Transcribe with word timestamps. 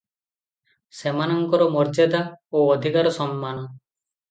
ସେମାନଙ୍କର 0.99 1.67
ମର୍ଯ୍ୟାଦା 1.77 2.23
ଓ 2.57 2.65
ଅଧିକାର 2.79 3.15
ସମାନ। 3.21 3.71